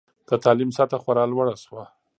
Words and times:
د 0.27 0.31
تعلیم 0.43 0.71
سطحه 0.77 0.99
خورا 1.03 1.23
لوړه 1.31 1.55
شوه. 1.63 1.83